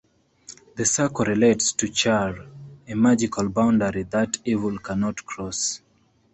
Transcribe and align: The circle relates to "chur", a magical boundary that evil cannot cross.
The 0.77 0.83
circle 0.85 1.25
relates 1.25 1.73
to 1.73 1.87
"chur", 1.87 2.47
a 2.87 2.95
magical 2.95 3.47
boundary 3.49 4.01
that 4.09 4.39
evil 4.45 4.79
cannot 4.79 5.23
cross. 5.27 5.79